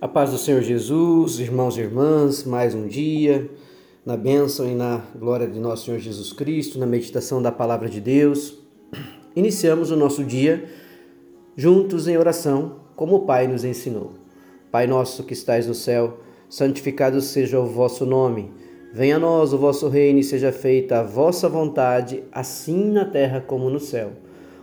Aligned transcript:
A 0.00 0.06
paz 0.06 0.30
do 0.30 0.38
Senhor 0.38 0.62
Jesus, 0.62 1.40
irmãos 1.40 1.76
e 1.76 1.80
irmãs, 1.80 2.44
mais 2.44 2.72
um 2.72 2.86
dia, 2.86 3.50
na 4.06 4.16
bênção 4.16 4.70
e 4.70 4.72
na 4.72 5.02
glória 5.18 5.48
de 5.48 5.58
nosso 5.58 5.86
Senhor 5.86 5.98
Jesus 5.98 6.32
Cristo, 6.32 6.78
na 6.78 6.86
meditação 6.86 7.42
da 7.42 7.50
palavra 7.50 7.88
de 7.88 8.00
Deus. 8.00 8.56
Iniciamos 9.34 9.90
o 9.90 9.96
nosso 9.96 10.22
dia 10.22 10.66
juntos 11.56 12.06
em 12.06 12.16
oração, 12.16 12.76
como 12.94 13.16
o 13.16 13.26
Pai 13.26 13.48
nos 13.48 13.64
ensinou. 13.64 14.12
Pai 14.70 14.86
nosso 14.86 15.24
que 15.24 15.32
estais 15.32 15.66
no 15.66 15.74
céu, 15.74 16.20
santificado 16.48 17.20
seja 17.20 17.58
o 17.58 17.66
vosso 17.66 18.06
nome. 18.06 18.52
Venha 18.92 19.16
a 19.16 19.18
nós 19.18 19.52
o 19.52 19.58
vosso 19.58 19.88
reino 19.88 20.20
e 20.20 20.24
seja 20.24 20.52
feita 20.52 21.00
a 21.00 21.02
vossa 21.02 21.48
vontade, 21.48 22.22
assim 22.30 22.92
na 22.92 23.04
terra 23.04 23.40
como 23.40 23.68
no 23.68 23.80
céu. 23.80 24.12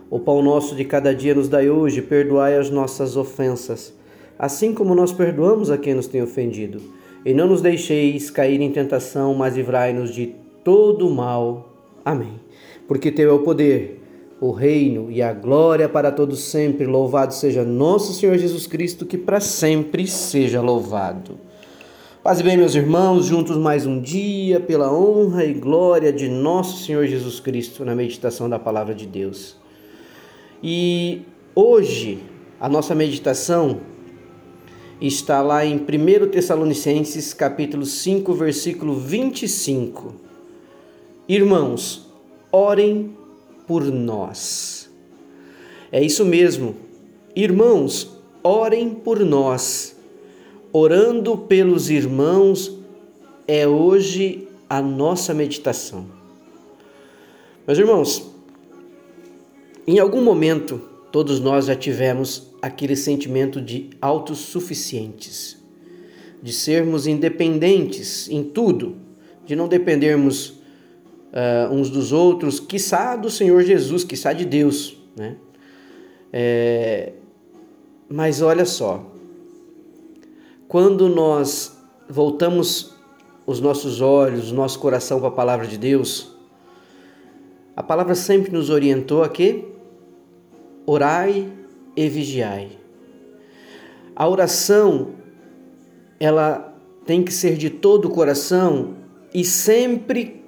O 0.08 0.18
pão 0.18 0.40
nosso 0.40 0.74
de 0.74 0.86
cada 0.86 1.14
dia 1.14 1.34
nos 1.34 1.46
dai 1.46 1.68
hoje, 1.68 2.00
perdoai 2.00 2.56
as 2.56 2.70
nossas 2.70 3.18
ofensas 3.18 3.95
assim 4.38 4.74
como 4.74 4.94
nós 4.94 5.12
perdoamos 5.12 5.70
a 5.70 5.78
quem 5.78 5.94
nos 5.94 6.06
tem 6.06 6.22
ofendido. 6.22 6.80
E 7.24 7.34
não 7.34 7.48
nos 7.48 7.60
deixeis 7.60 8.30
cair 8.30 8.60
em 8.60 8.70
tentação, 8.70 9.34
mas 9.34 9.56
livrai-nos 9.56 10.14
de 10.14 10.34
todo 10.62 11.10
mal. 11.10 11.72
Amém. 12.04 12.40
Porque 12.86 13.10
teu 13.10 13.30
é 13.30 13.32
o 13.32 13.40
poder, 13.40 14.00
o 14.40 14.52
reino 14.52 15.10
e 15.10 15.20
a 15.20 15.32
glória 15.32 15.88
para 15.88 16.12
todos 16.12 16.44
sempre. 16.44 16.86
Louvado 16.86 17.34
seja 17.34 17.64
nosso 17.64 18.12
Senhor 18.12 18.38
Jesus 18.38 18.66
Cristo, 18.66 19.04
que 19.04 19.18
para 19.18 19.40
sempre 19.40 20.06
seja 20.06 20.60
louvado. 20.60 21.38
Paz 22.22 22.40
e 22.40 22.42
bem, 22.42 22.56
meus 22.56 22.74
irmãos, 22.74 23.26
juntos 23.26 23.56
mais 23.56 23.86
um 23.86 24.00
dia, 24.00 24.58
pela 24.58 24.92
honra 24.92 25.44
e 25.44 25.54
glória 25.54 26.12
de 26.12 26.28
nosso 26.28 26.84
Senhor 26.84 27.06
Jesus 27.06 27.38
Cristo, 27.38 27.84
na 27.84 27.94
meditação 27.94 28.48
da 28.48 28.58
palavra 28.58 28.94
de 28.94 29.06
Deus. 29.06 29.56
E 30.62 31.22
hoje, 31.54 32.18
a 32.60 32.68
nossa 32.68 32.94
meditação 32.94 33.78
está 35.00 35.42
lá 35.42 35.64
em 35.64 35.76
1 35.76 36.30
Tessalonicenses 36.30 37.34
capítulo 37.34 37.84
5, 37.84 38.32
versículo 38.32 38.94
25. 38.94 40.14
Irmãos, 41.28 42.06
orem 42.50 43.14
por 43.66 43.84
nós. 43.84 44.88
É 45.92 46.02
isso 46.02 46.24
mesmo. 46.24 46.76
Irmãos, 47.34 48.10
orem 48.42 48.90
por 48.90 49.20
nós. 49.20 49.96
Orando 50.72 51.36
pelos 51.36 51.90
irmãos 51.90 52.78
é 53.46 53.66
hoje 53.66 54.48
a 54.68 54.80
nossa 54.80 55.32
meditação. 55.34 56.06
Meus 57.66 57.78
irmãos, 57.78 58.30
em 59.86 59.98
algum 59.98 60.22
momento 60.22 60.80
todos 61.16 61.40
nós 61.40 61.64
já 61.64 61.74
tivemos 61.74 62.52
aquele 62.60 62.94
sentimento 62.94 63.58
de 63.58 63.88
autossuficientes, 64.02 65.56
de 66.42 66.52
sermos 66.52 67.06
independentes 67.06 68.28
em 68.28 68.44
tudo, 68.44 68.96
de 69.46 69.56
não 69.56 69.66
dependermos 69.66 70.48
uh, 71.32 71.72
uns 71.72 71.88
dos 71.88 72.12
outros, 72.12 72.60
quiçá 72.60 73.16
do 73.16 73.30
Senhor 73.30 73.62
Jesus, 73.62 74.04
quiçá 74.04 74.34
de 74.34 74.44
Deus, 74.44 74.98
né? 75.16 75.36
É, 76.30 77.14
mas 78.10 78.42
olha 78.42 78.66
só, 78.66 79.10
quando 80.68 81.08
nós 81.08 81.78
voltamos 82.06 82.94
os 83.46 83.58
nossos 83.58 84.02
olhos, 84.02 84.52
o 84.52 84.54
nosso 84.54 84.78
coração 84.78 85.18
para 85.18 85.28
a 85.28 85.32
palavra 85.32 85.66
de 85.66 85.78
Deus, 85.78 86.36
a 87.74 87.82
palavra 87.82 88.14
sempre 88.14 88.52
nos 88.52 88.68
orientou 88.68 89.24
a 89.24 89.30
quê? 89.30 89.75
Orai 90.86 91.52
e 91.96 92.08
vigiai. 92.08 92.78
A 94.14 94.28
oração, 94.28 95.10
ela 96.20 96.74
tem 97.04 97.22
que 97.22 97.32
ser 97.32 97.56
de 97.56 97.68
todo 97.68 98.06
o 98.06 98.10
coração 98.10 98.94
e 99.34 99.44
sempre, 99.44 100.42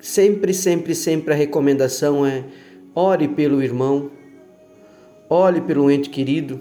sempre, 0.00 0.52
sempre, 0.52 0.94
sempre 0.94 1.32
a 1.32 1.36
recomendação 1.36 2.26
é 2.26 2.44
ore 2.94 3.28
pelo 3.28 3.62
irmão, 3.62 4.10
ore 5.28 5.60
pelo 5.60 5.90
ente 5.90 6.10
querido, 6.10 6.60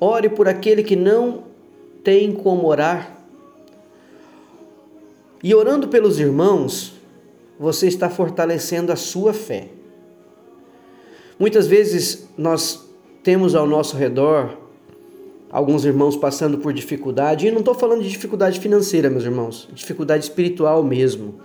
ore 0.00 0.28
por 0.28 0.48
aquele 0.48 0.82
que 0.82 0.96
não 0.96 1.44
tem 2.02 2.32
como 2.32 2.66
orar. 2.66 3.16
E 5.42 5.54
orando 5.54 5.86
pelos 5.88 6.18
irmãos, 6.18 6.94
você 7.58 7.86
está 7.86 8.10
fortalecendo 8.10 8.92
a 8.92 8.96
sua 8.96 9.32
fé. 9.32 9.68
Muitas 11.38 11.66
vezes 11.66 12.28
nós 12.36 12.88
temos 13.22 13.54
ao 13.54 13.66
nosso 13.66 13.96
redor 13.96 14.58
alguns 15.50 15.84
irmãos 15.84 16.16
passando 16.16 16.58
por 16.58 16.72
dificuldade, 16.72 17.46
e 17.46 17.50
não 17.50 17.60
estou 17.60 17.74
falando 17.74 18.02
de 18.02 18.08
dificuldade 18.08 18.58
financeira, 18.60 19.08
meus 19.08 19.24
irmãos, 19.24 19.68
dificuldade 19.72 20.24
espiritual 20.24 20.82
mesmo. 20.82 21.36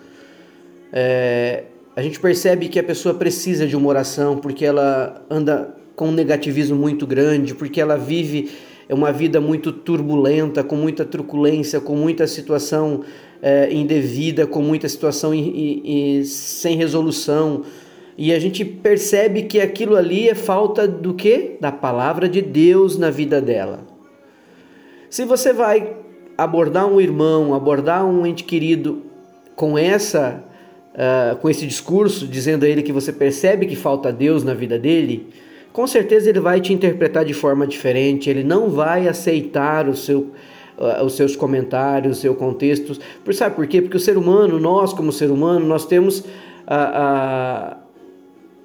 É, 0.92 1.66
a 1.96 2.02
gente 2.02 2.20
percebe 2.20 2.70
que 2.70 2.80
a 2.80 2.84
pessoa 2.84 3.14
precisa 3.14 3.68
de 3.68 3.76
uma 3.76 3.88
oração 3.88 4.38
porque 4.38 4.66
ela 4.66 5.24
anda 5.30 5.76
com 5.96 6.10
um 6.10 6.12
negativismo 6.12 6.76
muito 6.76 7.06
grande, 7.06 7.54
porque 7.54 7.80
ela 7.80 7.96
vive 7.96 8.52
uma 8.90 9.12
vida 9.12 9.40
muito 9.40 9.72
turbulenta, 9.72 10.64
com 10.64 10.76
muita 10.76 11.06
truculência, 11.06 11.80
com 11.80 11.96
muita 11.96 12.28
situação 12.28 13.04
é, 13.42 13.72
indevida, 13.72 14.48
com 14.48 14.62
muita 14.62 14.90
situação 14.90 15.32
sem 16.26 16.76
resolução. 16.76 17.64
E 18.18 18.32
a 18.32 18.40
gente 18.40 18.64
percebe 18.64 19.44
que 19.44 19.60
aquilo 19.60 19.96
ali 19.96 20.30
é 20.30 20.36
falta 20.36 20.88
do 20.88 21.14
que? 21.14 21.58
Da 21.60 21.72
palavra 21.72 22.30
de 22.30 22.42
Deus 22.42 22.98
na 22.98 23.10
vida 23.10 23.42
dela. 23.42 23.82
Se 25.10 25.26
você 25.26 25.52
vai 25.52 25.96
abordar 26.38 26.88
um 26.88 27.00
irmão, 27.00 27.54
abordar 27.54 28.06
um 28.06 28.26
ente 28.26 28.44
querido 28.44 29.04
com 29.56 29.78
essa 29.78 30.44
uh, 30.94 31.36
com 31.38 31.50
esse 31.50 31.66
discurso, 31.66 32.28
dizendo 32.28 32.66
a 32.66 32.68
ele 32.68 32.84
que 32.84 32.92
você 32.92 33.12
percebe 33.12 33.66
que 33.66 33.76
falta 33.76 34.12
Deus 34.12 34.44
na 34.44 34.54
vida 34.54 34.78
dele, 34.78 35.28
com 35.72 35.88
certeza 35.88 36.30
ele 36.30 36.40
vai 36.40 36.62
te 36.62 36.72
interpretar 36.74 37.26
de 37.26 37.34
forma 37.34 37.66
diferente, 37.66 38.30
ele 38.30 38.44
não 38.44 38.70
vai 38.70 39.08
aceitar 39.08 39.90
o 39.90 39.96
seu, 39.96 40.32
uh, 40.78 41.04
os 41.04 41.16
seus 41.16 41.36
comentários, 41.36 42.18
o 42.18 42.22
seu 42.22 42.36
contexto. 42.36 43.00
Por, 43.24 43.34
sabe 43.34 43.56
por 43.56 43.66
quê? 43.68 43.82
Porque 43.82 43.98
o 43.98 44.00
ser 44.00 44.18
humano, 44.18 44.60
nós 44.60 44.94
como 44.94 45.12
ser 45.12 45.32
humano, 45.32 45.66
nós 45.66 45.86
temos 45.86 46.24
a. 46.68 47.78
Uh, 47.80 47.83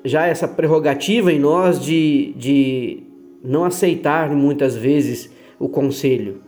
já 0.04 0.26
essa 0.26 0.47
prerrogativa 0.47 1.32
em 1.32 1.38
nós 1.38 1.81
de, 1.81 2.32
de 2.36 3.03
não 3.42 3.64
aceitar 3.64 4.31
muitas 4.31 4.76
vezes 4.76 5.31
o 5.59 5.69
conselho, 5.69 6.42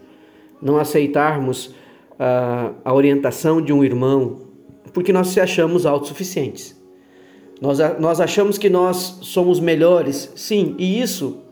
não 0.62 0.78
aceitarmos 0.78 1.66
uh, 1.66 2.74
a 2.84 2.94
orientação 2.94 3.60
de 3.60 3.72
um 3.72 3.82
irmão, 3.82 4.42
porque 4.92 5.12
nós 5.12 5.28
se 5.28 5.40
achamos 5.40 5.86
autossuficientes. 5.86 6.78
Nós, 7.60 7.78
nós 7.98 8.20
achamos 8.20 8.56
que 8.56 8.70
nós 8.70 9.18
somos 9.22 9.60
melhores, 9.60 10.32
sim, 10.34 10.74
e 10.78 11.00
isso 11.00 11.42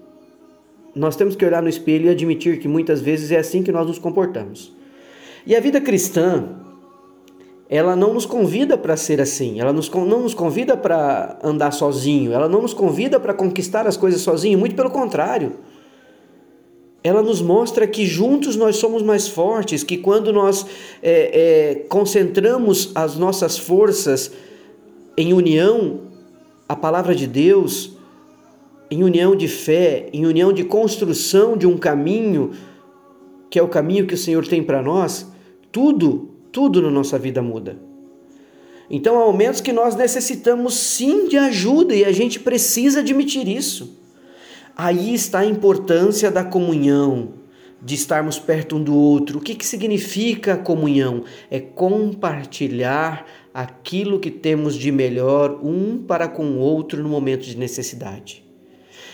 nós 0.94 1.16
temos 1.16 1.36
que 1.36 1.44
olhar 1.44 1.62
no 1.62 1.68
espelho 1.68 2.06
e 2.06 2.08
admitir 2.08 2.58
que 2.58 2.66
muitas 2.66 3.00
vezes 3.00 3.30
é 3.30 3.38
assim 3.38 3.62
que 3.62 3.70
nós 3.70 3.86
nos 3.86 3.98
comportamos. 3.98 4.74
E 5.46 5.54
a 5.54 5.60
vida 5.60 5.80
cristã, 5.80 6.48
ela 7.68 7.94
não 7.94 8.14
nos 8.14 8.24
convida 8.24 8.78
para 8.78 8.96
ser 8.96 9.20
assim, 9.20 9.60
ela 9.60 9.72
nos, 9.72 9.90
não 9.90 10.22
nos 10.22 10.32
convida 10.32 10.74
para 10.74 11.38
andar 11.42 11.70
sozinho, 11.70 12.32
ela 12.32 12.48
não 12.48 12.62
nos 12.62 12.72
convida 12.72 13.20
para 13.20 13.34
conquistar 13.34 13.86
as 13.86 13.96
coisas 13.96 14.22
sozinho, 14.22 14.58
muito 14.58 14.74
pelo 14.74 14.90
contrário. 14.90 15.52
Ela 17.04 17.22
nos 17.22 17.42
mostra 17.42 17.86
que 17.86 18.06
juntos 18.06 18.56
nós 18.56 18.76
somos 18.76 19.02
mais 19.02 19.28
fortes, 19.28 19.82
que 19.82 19.98
quando 19.98 20.32
nós 20.32 20.66
é, 21.02 21.72
é, 21.72 21.74
concentramos 21.88 22.90
as 22.94 23.16
nossas 23.16 23.58
forças 23.58 24.32
em 25.16 25.32
união 25.32 26.00
à 26.66 26.74
palavra 26.74 27.14
de 27.14 27.26
Deus, 27.26 27.96
em 28.90 29.04
união 29.04 29.36
de 29.36 29.46
fé, 29.46 30.08
em 30.12 30.24
união 30.24 30.52
de 30.52 30.64
construção 30.64 31.56
de 31.56 31.66
um 31.66 31.76
caminho, 31.76 32.52
que 33.50 33.58
é 33.58 33.62
o 33.62 33.68
caminho 33.68 34.06
que 34.06 34.14
o 34.14 34.18
Senhor 34.18 34.46
tem 34.46 34.62
para 34.62 34.82
nós, 34.82 35.26
tudo 35.70 36.27
tudo 36.58 36.82
na 36.82 36.90
nossa 36.90 37.16
vida 37.16 37.40
muda. 37.40 37.78
Então 38.90 39.16
há 39.16 39.24
momentos 39.24 39.60
que 39.60 39.72
nós 39.72 39.94
necessitamos 39.94 40.74
sim 40.74 41.28
de 41.28 41.38
ajuda 41.38 41.94
e 41.94 42.04
a 42.04 42.10
gente 42.10 42.40
precisa 42.40 42.98
admitir 42.98 43.46
isso. 43.46 43.96
Aí 44.76 45.14
está 45.14 45.38
a 45.38 45.46
importância 45.46 46.32
da 46.32 46.42
comunhão, 46.42 47.34
de 47.80 47.94
estarmos 47.94 48.40
perto 48.40 48.74
um 48.74 48.82
do 48.82 48.92
outro. 48.92 49.38
O 49.38 49.40
que, 49.40 49.54
que 49.54 49.64
significa 49.64 50.56
comunhão? 50.56 51.22
É 51.48 51.60
compartilhar 51.60 53.24
aquilo 53.54 54.18
que 54.18 54.32
temos 54.32 54.74
de 54.74 54.90
melhor 54.90 55.60
um 55.62 55.98
para 55.98 56.26
com 56.26 56.44
o 56.44 56.58
outro 56.58 57.00
no 57.00 57.08
momento 57.08 57.42
de 57.42 57.56
necessidade. 57.56 58.44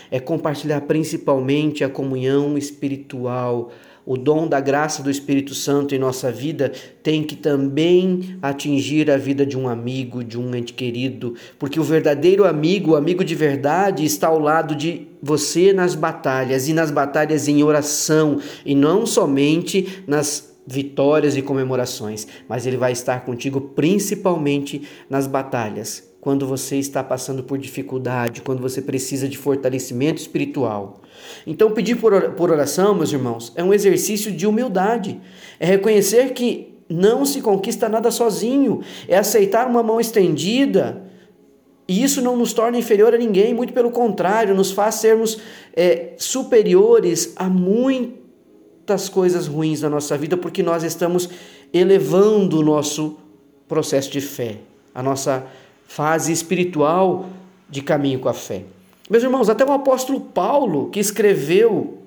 é 0.09 0.19
compartilhar 0.19 0.81
principalmente 0.81 1.83
a 1.83 1.89
comunhão 1.89 2.57
espiritual. 2.57 3.71
O 4.05 4.15
dom 4.15 4.47
da 4.47 4.59
graça 4.59 5.01
do 5.01 5.09
Espírito 5.09 5.55
Santo 5.55 5.95
em 5.95 5.99
nossa 5.99 6.31
vida 6.31 6.71
tem 7.01 7.23
que 7.23 7.35
também 7.35 8.37
atingir 8.39 9.09
a 9.09 9.17
vida 9.17 9.43
de 9.43 9.57
um 9.57 9.67
amigo, 9.67 10.23
de 10.23 10.39
um 10.39 10.53
ente 10.53 10.73
querido, 10.73 11.33
porque 11.57 11.79
o 11.79 11.83
verdadeiro 11.83 12.45
amigo, 12.45 12.91
o 12.91 12.95
amigo 12.95 13.23
de 13.23 13.33
verdade, 13.33 14.05
está 14.05 14.27
ao 14.27 14.37
lado 14.37 14.75
de 14.75 15.07
você 15.23 15.73
nas 15.73 15.95
batalhas 15.95 16.67
e 16.67 16.73
nas 16.73 16.91
batalhas 16.91 17.47
em 17.47 17.63
oração, 17.63 18.39
e 18.63 18.75
não 18.75 19.07
somente 19.07 20.03
nas 20.05 20.55
vitórias 20.67 21.35
e 21.35 21.41
comemorações, 21.41 22.27
mas 22.47 22.65
ele 22.65 22.77
vai 22.77 22.91
estar 22.91 23.25
contigo 23.25 23.59
principalmente 23.59 24.83
nas 25.09 25.25
batalhas, 25.27 26.14
quando 26.25 26.47
você 26.47 26.77
está 26.77 27.03
passando 27.03 27.43
por 27.43 27.55
dificuldade, 27.55 28.41
quando 28.41 28.59
você 28.59 28.81
precisa 28.81 29.29
de 29.29 29.37
fortalecimento 29.37 30.19
espiritual. 30.19 31.01
Então, 31.45 31.69
pedir 31.69 31.97
por 31.97 32.49
oração, 32.49 32.95
meus 32.95 33.13
irmãos, 33.13 33.53
é 33.55 33.63
um 33.63 33.71
exercício 33.71 34.31
de 34.31 34.47
humildade, 34.47 35.21
é 35.59 35.67
reconhecer 35.67 36.33
que 36.33 36.79
não 36.89 37.27
se 37.27 37.41
conquista 37.41 37.87
nada 37.87 38.09
sozinho, 38.09 38.81
é 39.07 39.15
aceitar 39.15 39.67
uma 39.67 39.83
mão 39.83 40.01
estendida. 40.01 41.03
E 41.87 42.03
isso 42.03 42.23
não 42.23 42.35
nos 42.35 42.53
torna 42.53 42.79
inferior 42.79 43.13
a 43.13 43.19
ninguém, 43.19 43.53
muito 43.53 43.71
pelo 43.71 43.91
contrário, 43.91 44.55
nos 44.55 44.71
faz 44.71 44.95
sermos 44.95 45.37
é, 45.75 46.13
superiores 46.17 47.33
a 47.35 47.47
muitas 47.47 49.07
coisas 49.09 49.45
ruins 49.45 49.83
na 49.83 49.91
nossa 49.91 50.17
vida, 50.17 50.35
porque 50.35 50.63
nós 50.63 50.81
estamos 50.81 51.29
elevando 51.71 52.61
o 52.61 52.63
nosso 52.63 53.15
processo 53.67 54.09
de 54.09 54.21
fé, 54.21 54.57
a 54.91 55.03
nossa 55.03 55.45
fase 55.87 56.31
espiritual 56.31 57.27
de 57.69 57.81
caminho 57.81 58.19
com 58.19 58.29
a 58.29 58.33
fé. 58.33 58.63
Meus 59.09 59.23
irmãos, 59.23 59.49
até 59.49 59.63
o 59.63 59.71
apóstolo 59.71 60.19
Paulo, 60.19 60.89
que 60.89 60.99
escreveu 60.99 61.99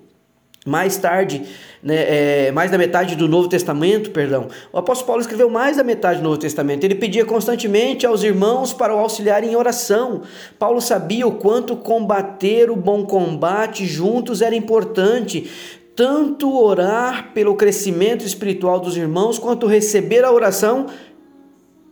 mais 0.66 0.96
tarde, 0.96 1.44
né, 1.82 2.46
é, 2.48 2.52
mais 2.52 2.70
da 2.70 2.76
metade 2.76 3.16
do 3.16 3.28
Novo 3.28 3.48
Testamento, 3.48 4.10
perdão, 4.10 4.48
o 4.72 4.78
apóstolo 4.78 5.06
Paulo 5.06 5.22
escreveu 5.22 5.48
mais 5.48 5.76
da 5.76 5.84
metade 5.84 6.20
do 6.20 6.24
Novo 6.24 6.36
Testamento. 6.36 6.84
Ele 6.84 6.94
pedia 6.94 7.24
constantemente 7.24 8.04
aos 8.04 8.22
irmãos 8.22 8.72
para 8.72 8.94
o 8.94 8.98
auxiliar 8.98 9.42
em 9.42 9.56
oração. 9.56 10.22
Paulo 10.58 10.80
sabia 10.80 11.26
o 11.26 11.32
quanto 11.32 11.76
combater 11.76 12.70
o 12.70 12.76
bom 12.76 13.04
combate 13.04 13.86
juntos 13.86 14.42
era 14.42 14.54
importante. 14.54 15.48
Tanto 15.96 16.56
orar 16.56 17.32
pelo 17.32 17.56
crescimento 17.56 18.24
espiritual 18.24 18.78
dos 18.78 18.96
irmãos, 18.96 19.38
quanto 19.38 19.66
receber 19.66 20.24
a 20.24 20.30
oração 20.30 20.86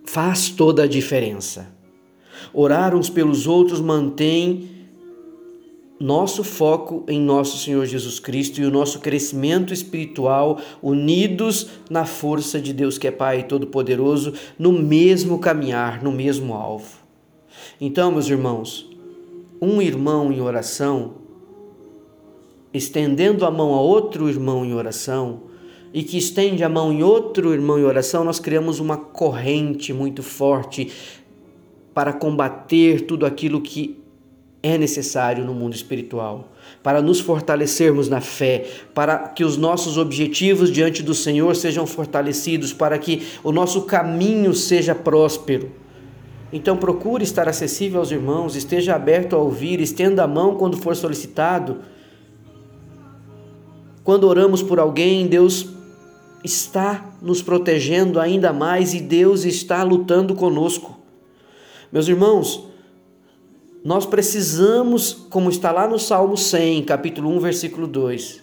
faz 0.04 0.50
toda 0.50 0.84
a 0.84 0.86
diferença. 0.86 1.75
Orar 2.52 2.94
uns 2.94 3.08
pelos 3.08 3.46
outros 3.46 3.80
mantém 3.80 4.76
nosso 5.98 6.44
foco 6.44 7.04
em 7.08 7.18
nosso 7.18 7.56
Senhor 7.58 7.86
Jesus 7.86 8.20
Cristo 8.20 8.60
e 8.60 8.64
o 8.64 8.70
nosso 8.70 9.00
crescimento 9.00 9.72
espiritual 9.72 10.60
unidos 10.82 11.68
na 11.88 12.04
força 12.04 12.60
de 12.60 12.72
Deus 12.72 12.98
que 12.98 13.08
é 13.08 13.10
Pai 13.10 13.44
Todo-Poderoso, 13.44 14.34
no 14.58 14.72
mesmo 14.72 15.38
caminhar, 15.38 16.02
no 16.02 16.12
mesmo 16.12 16.52
alvo. 16.52 16.98
Então, 17.80 18.12
meus 18.12 18.28
irmãos, 18.28 18.90
um 19.60 19.80
irmão 19.80 20.30
em 20.30 20.40
oração, 20.40 21.14
estendendo 22.72 23.46
a 23.46 23.50
mão 23.50 23.74
a 23.74 23.80
outro 23.80 24.28
irmão 24.28 24.64
em 24.64 24.74
oração, 24.74 25.44
e 25.94 26.02
que 26.02 26.18
estende 26.18 26.62
a 26.62 26.68
mão 26.68 26.92
em 26.92 27.02
outro 27.02 27.54
irmão 27.54 27.78
em 27.78 27.84
oração, 27.84 28.22
nós 28.22 28.38
criamos 28.38 28.80
uma 28.80 28.98
corrente 28.98 29.94
muito 29.94 30.22
forte 30.22 30.92
para 31.96 32.12
combater 32.12 33.06
tudo 33.06 33.24
aquilo 33.24 33.58
que 33.58 33.98
é 34.62 34.76
necessário 34.76 35.42
no 35.46 35.54
mundo 35.54 35.74
espiritual, 35.74 36.52
para 36.82 37.00
nos 37.00 37.20
fortalecermos 37.20 38.06
na 38.06 38.20
fé, 38.20 38.66
para 38.92 39.16
que 39.28 39.42
os 39.42 39.56
nossos 39.56 39.96
objetivos 39.96 40.70
diante 40.70 41.02
do 41.02 41.14
Senhor 41.14 41.56
sejam 41.56 41.86
fortalecidos, 41.86 42.70
para 42.70 42.98
que 42.98 43.26
o 43.42 43.50
nosso 43.50 43.86
caminho 43.86 44.52
seja 44.52 44.94
próspero. 44.94 45.72
Então 46.52 46.76
procure 46.76 47.24
estar 47.24 47.48
acessível 47.48 48.00
aos 48.00 48.10
irmãos, 48.10 48.56
esteja 48.56 48.94
aberto 48.94 49.34
a 49.34 49.38
ouvir, 49.38 49.80
estenda 49.80 50.22
a 50.22 50.28
mão 50.28 50.54
quando 50.56 50.76
for 50.76 50.94
solicitado. 50.94 51.78
Quando 54.04 54.24
oramos 54.28 54.62
por 54.62 54.78
alguém, 54.78 55.26
Deus 55.26 55.66
está 56.44 57.16
nos 57.22 57.40
protegendo 57.40 58.20
ainda 58.20 58.52
mais 58.52 58.92
e 58.92 59.00
Deus 59.00 59.46
está 59.46 59.82
lutando 59.82 60.34
conosco. 60.34 61.05
Meus 61.92 62.08
irmãos, 62.08 62.66
nós 63.84 64.04
precisamos, 64.04 65.12
como 65.30 65.48
está 65.48 65.70
lá 65.70 65.86
no 65.86 65.98
Salmo 65.98 66.36
100, 66.36 66.82
capítulo 66.82 67.30
1, 67.30 67.38
versículo 67.38 67.86
2. 67.86 68.42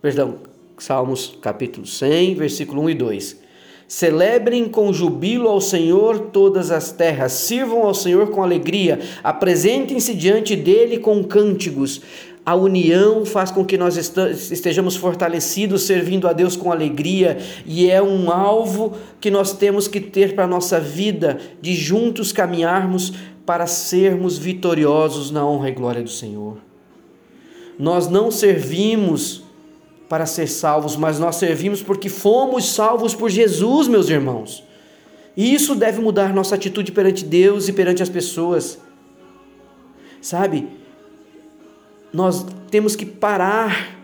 Perdão, 0.00 0.36
Salmos 0.78 1.36
capítulo 1.40 1.86
100, 1.86 2.34
versículo 2.34 2.82
1 2.82 2.90
e 2.90 2.94
2. 2.94 3.40
Celebrem 3.86 4.66
com 4.66 4.92
jubilo 4.92 5.48
ao 5.48 5.60
Senhor 5.60 6.30
todas 6.32 6.70
as 6.70 6.90
terras, 6.90 7.32
sirvam 7.32 7.82
ao 7.82 7.94
Senhor 7.94 8.30
com 8.30 8.42
alegria, 8.42 8.98
apresentem-se 9.22 10.14
diante 10.14 10.56
dele 10.56 10.98
com 10.98 11.22
cânticos. 11.22 12.00
A 12.46 12.54
união 12.54 13.24
faz 13.24 13.50
com 13.50 13.64
que 13.64 13.78
nós 13.78 13.96
estejamos 13.96 14.96
fortalecidos, 14.96 15.84
servindo 15.84 16.28
a 16.28 16.32
Deus 16.34 16.56
com 16.56 16.70
alegria, 16.70 17.38
e 17.64 17.90
é 17.90 18.02
um 18.02 18.30
alvo 18.30 18.92
que 19.18 19.30
nós 19.30 19.54
temos 19.54 19.88
que 19.88 19.98
ter 19.98 20.34
para 20.34 20.44
a 20.44 20.48
nossa 20.48 20.78
vida, 20.78 21.38
de 21.62 21.74
juntos 21.74 22.32
caminharmos 22.32 23.14
para 23.46 23.66
sermos 23.66 24.36
vitoriosos 24.36 25.30
na 25.30 25.46
honra 25.46 25.70
e 25.70 25.72
glória 25.72 26.02
do 26.02 26.10
Senhor. 26.10 26.58
Nós 27.78 28.08
não 28.08 28.30
servimos 28.30 29.42
para 30.06 30.26
ser 30.26 30.46
salvos, 30.46 30.96
mas 30.96 31.18
nós 31.18 31.36
servimos 31.36 31.82
porque 31.82 32.10
fomos 32.10 32.66
salvos 32.66 33.14
por 33.14 33.30
Jesus, 33.30 33.88
meus 33.88 34.10
irmãos. 34.10 34.62
E 35.34 35.54
isso 35.54 35.74
deve 35.74 36.00
mudar 36.00 36.34
nossa 36.34 36.54
atitude 36.54 36.92
perante 36.92 37.24
Deus 37.24 37.68
e 37.68 37.72
perante 37.72 38.02
as 38.02 38.08
pessoas. 38.08 38.78
Sabe? 40.20 40.68
Nós 42.14 42.46
temos 42.70 42.96
que 42.96 43.04
parar 43.04 43.98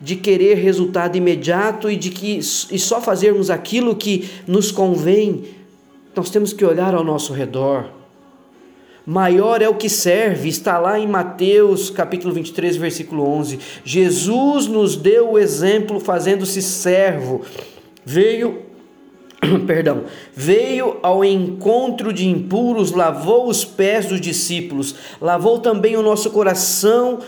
de 0.00 0.14
querer 0.14 0.54
resultado 0.58 1.16
imediato 1.16 1.90
e 1.90 1.96
de 1.96 2.10
que 2.10 2.38
e 2.38 2.78
só 2.78 3.00
fazermos 3.00 3.50
aquilo 3.50 3.96
que 3.96 4.30
nos 4.46 4.70
convém. 4.70 5.44
Nós 6.14 6.30
temos 6.30 6.52
que 6.52 6.64
olhar 6.64 6.94
ao 6.94 7.02
nosso 7.02 7.32
redor 7.32 7.90
Maior 9.06 9.60
é 9.60 9.68
o 9.68 9.74
que 9.74 9.90
serve, 9.90 10.48
está 10.48 10.78
lá 10.78 10.98
em 10.98 11.06
Mateus 11.06 11.90
capítulo 11.90 12.32
23, 12.32 12.76
versículo 12.76 13.28
11. 13.28 13.58
Jesus 13.84 14.66
nos 14.66 14.96
deu 14.96 15.32
o 15.32 15.38
exemplo 15.38 16.00
fazendo-se 16.00 16.62
servo. 16.62 17.42
Veio, 18.02 18.62
perdão, 19.66 20.04
veio 20.34 20.96
ao 21.02 21.22
encontro 21.22 22.14
de 22.14 22.26
impuros, 22.26 22.92
lavou 22.92 23.46
os 23.46 23.62
pés 23.62 24.06
dos 24.06 24.22
discípulos, 24.22 24.94
lavou 25.20 25.58
também 25.58 25.98
o 25.98 26.02
nosso 26.02 26.30
coração 26.30 27.18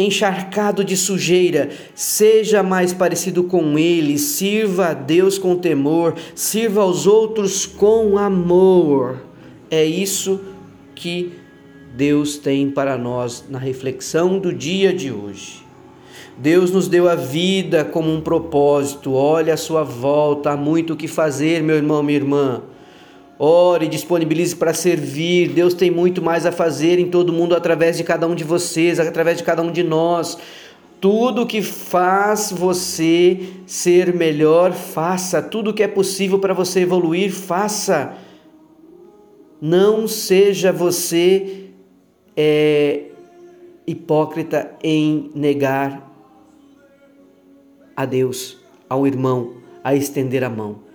encharcado 0.00 0.84
de 0.84 0.96
sujeira, 0.96 1.70
seja 1.94 2.62
mais 2.62 2.92
parecido 2.92 3.44
com 3.44 3.78
Ele, 3.78 4.18
sirva 4.18 4.88
a 4.88 4.94
Deus 4.94 5.38
com 5.38 5.56
temor, 5.56 6.14
sirva 6.34 6.82
aos 6.82 7.06
outros 7.06 7.66
com 7.66 8.18
amor. 8.18 9.22
É 9.70 9.84
isso 9.84 10.40
que 10.94 11.32
Deus 11.96 12.36
tem 12.36 12.70
para 12.70 12.96
nós 12.96 13.44
na 13.48 13.58
reflexão 13.58 14.38
do 14.38 14.52
dia 14.52 14.92
de 14.92 15.10
hoje. 15.12 15.64
Deus 16.36 16.70
nos 16.70 16.88
deu 16.88 17.08
a 17.08 17.14
vida 17.14 17.84
como 17.84 18.10
um 18.10 18.20
propósito. 18.20 19.12
Olha 19.12 19.54
a 19.54 19.58
sua 19.58 19.82
volta, 19.82 20.52
há 20.52 20.56
muito 20.56 20.94
o 20.94 20.96
que 20.96 21.06
fazer, 21.06 21.62
meu 21.62 21.76
irmão, 21.76 22.02
minha 22.02 22.16
irmã. 22.16 22.62
Ore, 23.42 23.88
disponibilize 23.88 24.54
para 24.54 24.74
servir. 24.74 25.48
Deus 25.48 25.72
tem 25.72 25.90
muito 25.90 26.20
mais 26.20 26.44
a 26.44 26.52
fazer 26.52 26.98
em 26.98 27.08
todo 27.08 27.32
mundo 27.32 27.56
através 27.56 27.96
de 27.96 28.04
cada 28.04 28.28
um 28.28 28.34
de 28.34 28.44
vocês, 28.44 29.00
através 29.00 29.38
de 29.38 29.44
cada 29.44 29.62
um 29.62 29.72
de 29.72 29.82
nós. 29.82 30.36
Tudo 31.00 31.46
que 31.46 31.62
faz 31.62 32.52
você 32.52 33.40
ser 33.66 34.12
melhor, 34.12 34.72
faça. 34.72 35.40
Tudo 35.40 35.72
que 35.72 35.82
é 35.82 35.88
possível 35.88 36.38
para 36.38 36.52
você 36.52 36.80
evoluir, 36.80 37.32
faça. 37.32 38.12
Não 39.58 40.06
seja 40.06 40.70
você 40.70 41.70
é, 42.36 43.04
hipócrita 43.86 44.70
em 44.84 45.30
negar 45.34 46.12
a 47.96 48.04
Deus, 48.04 48.58
ao 48.86 49.06
irmão, 49.06 49.54
a 49.82 49.94
estender 49.94 50.44
a 50.44 50.50
mão. 50.50 50.89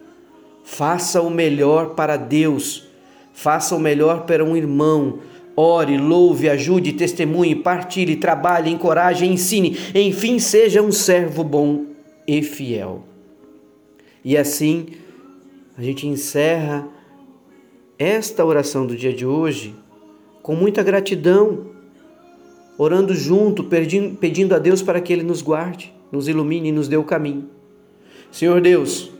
Faça 0.66 1.22
o 1.22 1.30
melhor 1.30 1.94
para 1.94 2.18
Deus, 2.18 2.88
faça 3.32 3.76
o 3.76 3.80
melhor 3.80 4.26
para 4.26 4.44
um 4.44 4.58
irmão. 4.58 5.20
Ore, 5.56 5.98
louve, 5.98 6.50
ajude, 6.50 6.92
testemunhe, 6.92 7.56
partilhe, 7.56 8.18
trabalhe, 8.18 8.70
encoraje, 8.70 9.26
ensine, 9.26 9.78
enfim, 9.94 10.38
seja 10.40 10.82
um 10.82 10.92
servo 10.92 11.44
bom 11.44 11.86
e 12.28 12.42
fiel. 12.42 13.06
E 14.24 14.36
assim 14.36 14.88
a 15.78 15.82
gente 15.84 16.08
encerra 16.08 16.88
esta 17.98 18.44
oração 18.44 18.86
do 18.86 18.98
dia 18.98 19.14
de 19.14 19.26
hoje 19.26 19.76
com 20.42 20.56
muita 20.56 20.84
gratidão, 20.84 21.68
orando 22.78 23.14
junto, 23.14 23.64
pedindo 23.64 24.54
a 24.54 24.60
Deus 24.60 24.82
para 24.82 25.00
que 25.00 25.14
Ele 25.14 25.24
nos 25.24 25.42
guarde, 25.42 25.94
nos 26.12 26.28
ilumine 26.28 26.70
e 26.70 26.72
nos 26.72 26.88
dê 26.88 26.98
o 26.98 27.04
caminho. 27.04 27.50
Senhor 28.32 28.60
Deus, 28.60 29.15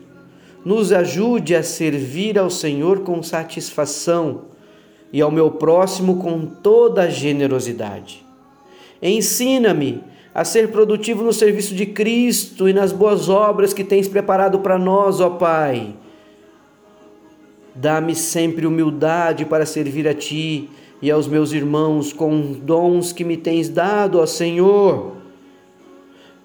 nos 0.66 0.92
ajude 0.92 1.56
a 1.56 1.62
servir 1.62 2.40
ao 2.40 2.50
Senhor 2.50 3.02
com 3.02 3.22
satisfação 3.22 4.46
e 5.14 5.22
ao 5.22 5.30
meu 5.30 5.52
próximo 5.52 6.18
com 6.18 6.46
toda 6.46 7.04
a 7.04 7.10
generosidade. 7.10 8.26
Ensina-me 9.00 10.04
a 10.34 10.44
ser 10.44 10.72
produtivo 10.72 11.24
no 11.24 11.32
serviço 11.32 11.76
de 11.76 11.86
Cristo 11.86 12.68
e 12.68 12.74
nas 12.74 12.92
boas 12.92 13.30
obras 13.30 13.74
que 13.74 13.84
tens 13.84 14.08
preparado 14.08 14.60
para 14.60 14.80
nós, 14.80 15.22
ó 15.22 15.30
Pai. 15.30 15.96
Dá-me 17.76 18.16
sempre 18.16 18.66
humildade 18.66 19.46
para 19.46 19.66
servir 19.66 20.08
a 20.08 20.14
Ti 20.14 20.70
e 21.02 21.12
aos 21.12 21.28
meus 21.28 21.52
irmãos 21.54 22.12
com 22.12 22.54
dons 22.54 23.12
que 23.12 23.24
me 23.24 23.38
tens 23.38 23.70
dado, 23.70 24.20
ó 24.20 24.26
Senhor. 24.26 25.25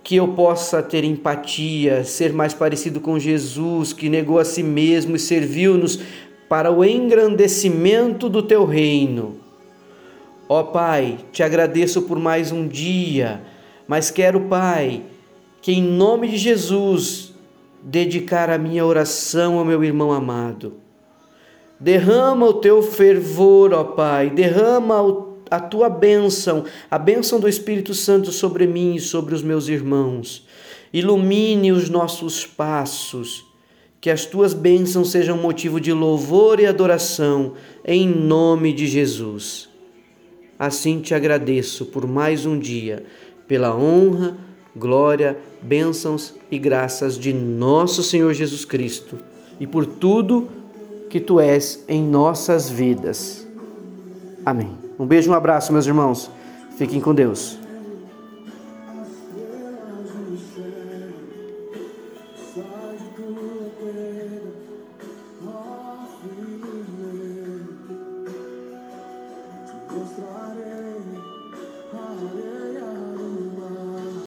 Que 0.02 0.16
eu 0.16 0.28
possa 0.28 0.82
ter 0.82 1.04
empatia, 1.04 2.04
ser 2.04 2.32
mais 2.32 2.54
parecido 2.54 3.00
com 3.00 3.18
Jesus, 3.18 3.92
que 3.92 4.08
negou 4.08 4.38
a 4.38 4.44
si 4.44 4.62
mesmo 4.62 5.16
e 5.16 5.18
serviu-nos 5.18 6.00
para 6.48 6.72
o 6.72 6.84
engrandecimento 6.84 8.28
do 8.28 8.42
Teu 8.42 8.64
reino. 8.64 9.36
Ó 10.48 10.62
Pai, 10.64 11.18
te 11.30 11.42
agradeço 11.42 12.02
por 12.02 12.18
mais 12.18 12.50
um 12.50 12.66
dia 12.66 13.40
mas 13.90 14.08
quero, 14.08 14.42
Pai, 14.42 15.02
que 15.60 15.72
em 15.72 15.82
nome 15.82 16.28
de 16.28 16.36
Jesus 16.36 17.34
dedicar 17.82 18.48
a 18.48 18.56
minha 18.56 18.86
oração 18.86 19.58
ao 19.58 19.64
meu 19.64 19.82
irmão 19.82 20.12
amado. 20.12 20.74
Derrama 21.80 22.46
o 22.46 22.54
teu 22.54 22.84
fervor, 22.84 23.72
ó 23.72 23.82
Pai, 23.82 24.30
derrama 24.30 24.94
a 25.50 25.58
tua 25.58 25.88
bênção, 25.88 26.64
a 26.90 26.98
bênção 26.98 27.40
do 27.40 27.48
Espírito 27.48 27.92
Santo 27.92 28.30
sobre 28.30 28.66
mim 28.66 28.94
e 28.94 29.00
sobre 29.00 29.34
os 29.34 29.42
meus 29.42 29.68
irmãos. 29.68 30.46
Ilumine 30.92 31.72
os 31.72 31.88
nossos 31.88 32.46
passos, 32.46 33.44
que 34.00 34.10
as 34.10 34.24
tuas 34.24 34.54
bênçãos 34.54 35.10
sejam 35.10 35.36
motivo 35.36 35.80
de 35.80 35.92
louvor 35.92 36.60
e 36.60 36.66
adoração, 36.66 37.54
em 37.84 38.08
nome 38.08 38.72
de 38.72 38.86
Jesus. 38.86 39.68
Assim 40.58 41.00
te 41.00 41.14
agradeço 41.14 41.86
por 41.86 42.06
mais 42.06 42.46
um 42.46 42.58
dia 42.58 43.04
pela 43.48 43.76
honra, 43.76 44.36
glória, 44.76 45.36
bênçãos 45.60 46.34
e 46.50 46.58
graças 46.58 47.18
de 47.18 47.32
nosso 47.32 48.02
Senhor 48.02 48.32
Jesus 48.32 48.64
Cristo 48.64 49.18
e 49.58 49.66
por 49.66 49.84
tudo 49.84 50.48
que 51.08 51.18
tu 51.18 51.40
és 51.40 51.84
em 51.88 52.02
nossas 52.02 52.70
vidas. 52.70 53.49
Amém. 54.44 54.70
Um 54.98 55.06
beijo, 55.06 55.30
um 55.30 55.34
abraço, 55.34 55.72
meus 55.72 55.86
irmãos. 55.86 56.30
Fiquem 56.76 57.00
com 57.00 57.14
Deus. 57.14 57.58